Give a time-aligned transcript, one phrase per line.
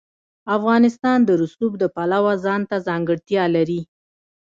[0.57, 3.81] افغانستان د رسوب د پلوه ځانته ځانګړتیا لري.